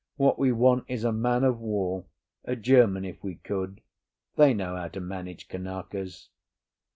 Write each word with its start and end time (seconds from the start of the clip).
What 0.15 0.39
we 0.39 0.51
want 0.51 0.85
is 0.87 1.03
a 1.03 1.11
man 1.11 1.43
of 1.43 1.59
war—a 1.59 2.55
German, 2.55 3.05
if 3.05 3.23
we 3.23 3.35
could—they 3.35 4.51
know 4.51 4.75
how 4.75 4.87
to 4.87 4.99
manage 4.99 5.47
Kanakas." 5.47 6.29